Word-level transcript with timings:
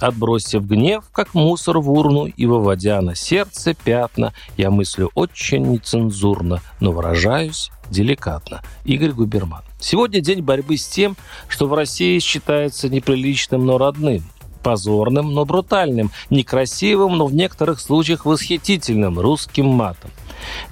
Отбросив 0.00 0.66
гнев, 0.66 1.04
как 1.12 1.34
мусор 1.34 1.78
в 1.78 1.90
урну, 1.90 2.24
и 2.24 2.46
выводя 2.46 3.00
на 3.02 3.14
сердце 3.14 3.74
пятна, 3.74 4.32
я 4.56 4.70
мыслю 4.70 5.10
очень 5.14 5.62
нецензурно, 5.62 6.60
но 6.80 6.92
выражаюсь 6.92 7.70
деликатно. 7.90 8.62
Игорь 8.84 9.12
Губерман. 9.12 9.62
Сегодня 9.78 10.20
день 10.20 10.40
борьбы 10.40 10.78
с 10.78 10.86
тем, 10.86 11.16
что 11.48 11.66
в 11.66 11.74
России 11.74 12.18
считается 12.18 12.88
неприличным, 12.88 13.66
но 13.66 13.78
родным 13.78 14.22
позорным, 14.62 15.32
но 15.32 15.44
брутальным, 15.44 16.10
некрасивым, 16.28 17.16
но 17.16 17.26
в 17.26 17.34
некоторых 17.34 17.80
случаях 17.80 18.26
восхитительным 18.26 19.18
русским 19.18 19.66
матом. 19.66 20.10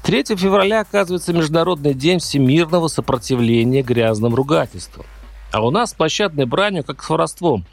3 0.02 0.36
февраля 0.36 0.80
оказывается 0.80 1.33
Международный 1.33 1.95
день 1.95 2.19
всемирного 2.19 2.88
сопротивления 2.88 3.83
грязным 3.83 4.34
ругательствам. 4.34 5.06
А 5.52 5.64
у 5.64 5.70
нас 5.70 5.95
площадной 5.95 6.45
бранью, 6.45 6.84
как 6.84 7.02
с 7.02 7.08
воровством. 7.08 7.64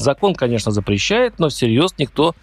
Закон, 0.00 0.34
конечно, 0.34 0.72
запрещает, 0.72 1.38
но 1.38 1.50
всерьез 1.50 1.94
никто 1.98 2.34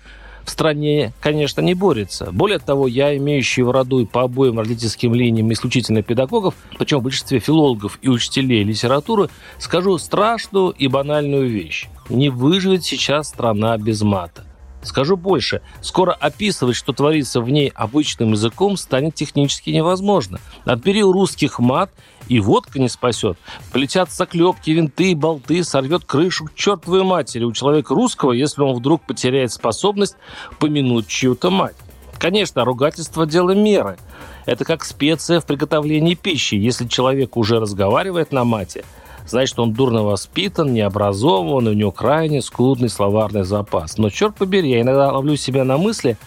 в 0.44 0.52
стране, 0.52 1.12
конечно, 1.20 1.60
не 1.60 1.74
борется. 1.74 2.30
Более 2.32 2.60
того, 2.60 2.88
я, 2.88 3.18
имеющий 3.18 3.64
в 3.64 3.72
роду 3.72 4.00
и 4.00 4.06
по 4.06 4.22
обоим 4.22 4.60
родительским 4.60 5.14
линиям 5.16 5.52
исключительно 5.52 6.04
педагогов, 6.04 6.54
причем 6.78 7.00
в 7.00 7.04
большинстве 7.04 7.40
филологов 7.40 7.98
и 8.04 8.10
учителей 8.10 8.64
литературы, 8.64 9.30
скажу 9.58 9.98
страшную 9.98 10.70
и 10.70 10.88
банальную 10.88 11.50
вещь. 11.50 11.88
Не 12.10 12.30
выживет 12.30 12.86
сейчас 12.86 13.30
страна 13.30 13.76
без 13.78 14.04
мата. 14.04 14.47
Скажу 14.84 15.18
больше, 15.18 15.62
скоро 15.82 16.14
описывать, 16.14 16.76
что 16.76 16.94
творится 16.94 17.42
в 17.42 17.50
ней 17.50 17.72
обычным 17.74 18.34
языком, 18.34 18.78
станет 18.78 19.16
технически 19.16 19.72
невозможно. 19.72 20.40
Отбери 20.66 21.04
у 21.04 21.12
русских 21.12 21.60
мат, 21.60 21.92
и 22.28 22.40
водка 22.40 22.80
не 22.80 22.88
спасет. 22.88 23.38
Полетят 23.72 24.12
заклепки, 24.12 24.70
винты, 24.70 25.16
болты, 25.16 25.64
сорвет 25.64 26.06
крышу 26.06 26.46
к 26.46 26.54
чертовой 26.54 27.04
матери 27.04 27.44
у 27.44 27.54
человека 27.54 27.96
русского, 27.96 28.34
если 28.34 28.62
он 28.62 28.76
вдруг 28.76 29.02
потеряет 29.02 29.52
способность 29.52 30.16
помянуть 30.60 31.08
чью-то 31.08 31.50
мать. 31.50 31.76
Конечно, 32.20 32.66
ругательство– 32.66 33.26
дело 33.28 33.52
меры. 33.52 33.98
Это 34.46 34.64
как 34.66 34.84
специя 34.84 35.40
в 35.40 35.46
приготовлении 35.46 36.16
пищи. 36.16 36.56
Если 36.56 36.88
человек 36.88 37.38
уже 37.38 37.60
разговаривает 37.60 38.32
на 38.32 38.44
мате– 38.44 38.84
значит, 39.30 39.58
он 39.60 39.74
дурно 39.74 40.04
воспитан, 40.04 40.74
необразован, 40.74 41.68
у 41.68 41.74
него 41.74 41.92
крайне 41.92 42.42
скудный 42.42 42.90
словарный 42.90 43.44
запас. 43.44 43.98
Но, 43.98 44.10
черт 44.10 44.36
побери, 44.36 44.72
я 44.72 44.82
иногда 44.82 45.12
ловлю 45.12 45.36
себя 45.36 45.64
на 45.64 45.78
мысли, 45.78 46.18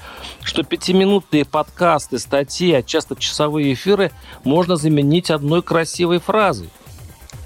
что 0.42 0.62
пятиминутные 0.62 1.44
подкасты, 1.44 2.18
статьи, 2.18 2.72
а 2.72 2.82
часто 2.82 3.16
часовые 3.16 3.72
эфиры 3.72 4.12
можно 4.44 4.76
заменить 4.76 5.30
одной 5.30 5.62
красивой 5.62 6.18
фразой. 6.18 6.70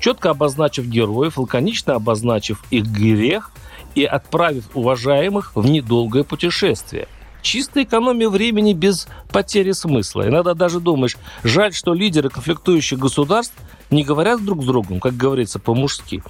Четко 0.01 0.31
обозначив 0.31 0.87
героев, 0.87 1.39
лаконично 1.39 1.95
обозначив 1.95 2.63
их 2.71 2.85
грех 2.85 3.53
и 3.95 4.05
отправив 4.05 4.65
уважаемых 4.75 5.53
в 5.55 5.67
недолгое 5.67 6.25
путешествие– 6.25 7.09
Чистая 7.45 7.85
экономия 7.85 8.31
времени 8.31 8.73
без 8.73 9.07
потери 9.31 9.73
смысла. 9.73 10.27
Иногда 10.27 10.55
даже 10.55 10.81
думаешь, 10.81 11.19
жаль, 11.45 11.75
что 11.75 11.93
лидеры 11.93 12.31
конфликтующих 12.31 12.99
государств 12.99 13.55
не 13.91 14.03
говорят 14.03 14.43
друг 14.43 14.63
с 14.63 14.67
другом, 14.67 14.99
как 14.99 15.15
говорится, 15.15 15.59
по-мужски. 15.59 16.23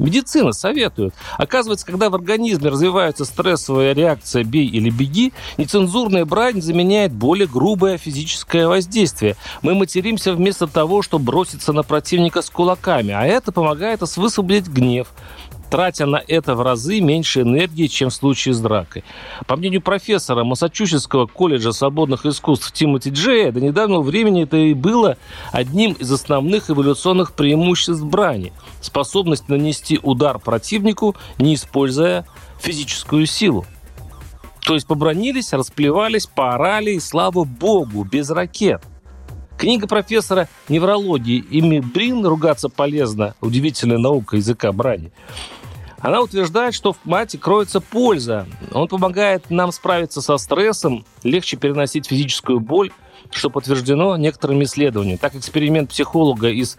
Медицина 0.00 0.52
советует. 0.52 1.14
Оказывается, 1.36 1.86
когда 1.86 2.10
в 2.10 2.14
организме 2.16 2.70
развивается 2.70 3.24
стрессовая 3.24 3.92
реакция 3.92 4.42
«бей 4.42 4.66
или 4.66 4.90
беги», 4.90 5.32
нецензурная 5.58 6.24
брань 6.24 6.60
заменяет 6.60 7.12
более 7.12 7.46
грубое 7.46 7.96
физическое 7.96 8.66
воздействие. 8.66 9.36
Мы 9.62 9.76
материмся 9.76 10.32
вместо 10.32 10.66
того, 10.66 11.02
чтобы 11.02 11.26
броситься 11.26 11.72
на 11.72 11.84
противника 11.84 12.42
с 12.42 12.50
кулаками, 12.50 13.12
а 13.12 13.24
это 13.24 13.52
помогает 13.52 14.00
нас 14.00 14.16
высвободить 14.16 14.66
гнев 14.66 15.08
тратя 15.70 16.06
на 16.06 16.22
это 16.26 16.54
в 16.54 16.62
разы 16.62 17.00
меньше 17.00 17.42
энергии, 17.42 17.86
чем 17.86 18.10
в 18.10 18.14
случае 18.14 18.54
с 18.54 18.60
дракой. 18.60 19.04
По 19.46 19.56
мнению 19.56 19.82
профессора 19.82 20.44
Массачусетского 20.44 21.26
колледжа 21.26 21.72
свободных 21.72 22.26
искусств 22.26 22.72
Тимоти 22.72 23.10
Джея, 23.10 23.52
до 23.52 23.60
недавнего 23.60 24.02
времени 24.02 24.42
это 24.42 24.56
и 24.56 24.74
было 24.74 25.16
одним 25.52 25.92
из 25.92 26.10
основных 26.10 26.70
эволюционных 26.70 27.32
преимуществ 27.32 28.02
брани– 28.02 28.52
способность 28.80 29.48
нанести 29.48 29.98
удар 30.02 30.38
противнику, 30.38 31.16
не 31.38 31.54
используя 31.54 32.26
физическую 32.60 33.26
силу. 33.26 33.66
То 34.62 34.74
есть 34.74 34.86
побронились, 34.86 35.52
расплевались, 35.52 36.26
поорали, 36.26 36.92
и 36.92 37.00
слава 37.00 37.44
богу, 37.44 38.04
без 38.04 38.30
ракет– 38.30 38.82
Книга 39.58 39.88
профессора 39.88 40.48
неврологии 40.68 41.38
Ими 41.38 41.80
Брин 41.80 42.24
«Ругаться 42.24 42.68
полезно. 42.68 43.34
Удивительная 43.40 43.98
наука 43.98 44.36
языка 44.36 44.70
брани» 44.70 45.10
она 46.00 46.20
утверждает, 46.20 46.74
что 46.74 46.92
в 46.92 46.98
мате 47.04 47.38
кроется 47.38 47.80
польза. 47.80 48.46
Он 48.72 48.86
помогает 48.86 49.50
нам 49.50 49.72
справиться 49.72 50.22
со 50.22 50.36
стрессом, 50.38 51.04
легче 51.24 51.56
переносить 51.56 52.06
физическую 52.06 52.60
боль, 52.60 52.92
что 53.32 53.50
подтверждено 53.50 54.16
некоторыми 54.16 54.62
исследованиями. 54.62 55.18
Так, 55.18 55.34
эксперимент 55.34 55.90
психолога 55.90 56.50
из 56.50 56.78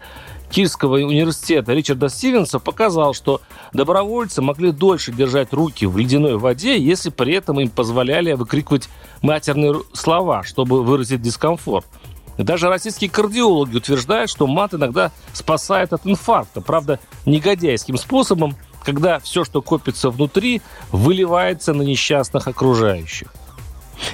Кильского 0.50 0.96
университета 0.96 1.74
Ричарда 1.74 2.08
Стивенса 2.08 2.58
показал, 2.58 3.12
что 3.12 3.40
добровольцы 3.72 4.42
могли 4.42 4.72
дольше 4.72 5.12
держать 5.12 5.52
руки 5.52 5.84
в 5.84 5.96
ледяной 5.96 6.38
воде, 6.38 6.78
если 6.78 7.10
при 7.10 7.34
этом 7.34 7.60
им 7.60 7.68
позволяли 7.68 8.32
выкрикивать 8.32 8.88
матерные 9.22 9.82
слова, 9.92 10.42
чтобы 10.42 10.82
выразить 10.82 11.22
дискомфорт. 11.22 11.86
Даже 12.44 12.68
российские 12.68 13.10
кардиологи 13.10 13.76
утверждают, 13.76 14.30
что 14.30 14.46
мат 14.46 14.74
иногда 14.74 15.12
спасает 15.32 15.92
от 15.92 16.06
инфаркта. 16.06 16.60
Правда, 16.60 16.98
негодяйским 17.26 17.96
способом– 17.96 18.56
когда 18.84 19.18
все, 19.18 19.44
что 19.44 19.62
копится 19.62 20.10
внутри, 20.10 20.62
выливается 20.90 21.72
на 21.72 21.82
несчастных 21.82 22.48
окружающих. 22.48 23.32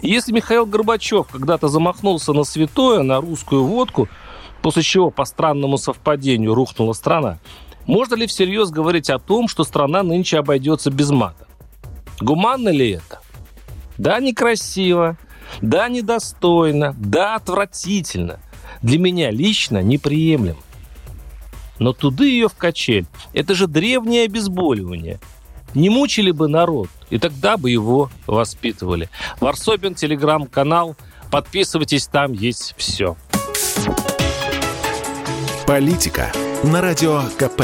И 0.02 0.08
если 0.08 0.32
Михаил 0.32 0.66
Горбачев 0.66 1.28
когда-то 1.28 1.68
замахнулся 1.68 2.32
на 2.32 2.44
святое, 2.44 3.02
на 3.02 3.20
русскую 3.20 3.64
водку, 3.64 4.08
после 4.62 4.82
чего 4.82 5.10
по 5.10 5.24
странному 5.24 5.78
совпадению 5.78 6.54
рухнула 6.54 6.92
страна, 6.92 7.38
можно 7.86 8.16
ли 8.16 8.26
всерьез 8.26 8.70
говорить 8.70 9.10
о 9.10 9.20
том, 9.20 9.46
что 9.46 9.62
страна 9.62 10.02
нынче 10.02 10.38
обойдется 10.38 10.90
без 10.90 11.10
мата? 11.10 11.46
Гуманно 12.20 12.70
ли 12.70 12.92
это? 12.92 13.20
Да, 13.96 14.18
некрасиво, 14.18 15.16
да, 15.60 15.88
недостойно, 15.88 16.94
да, 16.98 17.36
отвратительно. 17.36 18.40
Для 18.82 18.98
меня 18.98 19.30
лично 19.30 19.82
неприемлемо. 19.82 20.58
Но 21.78 21.92
туды 21.92 22.28
ее 22.28 22.48
в 22.48 22.54
качель. 22.54 23.06
Это 23.32 23.54
же 23.54 23.66
древнее 23.66 24.24
обезболивание. 24.24 25.20
Не 25.74 25.90
мучили 25.90 26.30
бы 26.30 26.48
народ, 26.48 26.88
и 27.10 27.18
тогда 27.18 27.56
бы 27.56 27.70
его 27.70 28.10
воспитывали. 28.26 29.10
Варсобин, 29.40 29.94
телеграм-канал. 29.94 30.96
Подписывайтесь, 31.30 32.06
там 32.06 32.32
есть 32.32 32.74
все. 32.78 33.16
Политика 35.66 36.32
на 36.62 36.80
радио 36.80 37.22
КП. 37.36 37.62